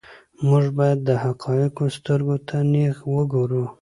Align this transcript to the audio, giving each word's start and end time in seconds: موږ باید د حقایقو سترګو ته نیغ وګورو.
موږ 0.47 0.65
باید 0.77 0.99
د 1.07 1.09
حقایقو 1.23 1.85
سترګو 1.97 2.35
ته 2.47 2.57
نیغ 2.73 2.95
وګورو. 3.15 3.63